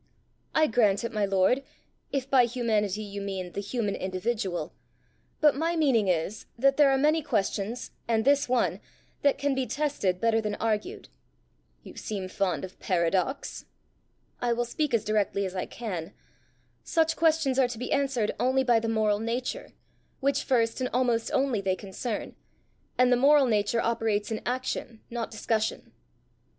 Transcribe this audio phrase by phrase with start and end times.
[0.55, 1.61] "I grant it, my lord,
[2.11, 4.73] if by humanity you mean the human individual.
[5.41, 8.79] But my meaning is, that there are many questions, and this one,
[9.21, 11.09] that can be tested better than argued."
[11.83, 13.65] "You seem fond of paradox!"
[14.41, 16.13] "I will speak as directly as I can:
[16.83, 19.71] such questions are to be answered only by the moral nature,
[20.19, 22.35] which first and almost only they concern;
[22.97, 25.91] and the moral nature operates in action, not discussion."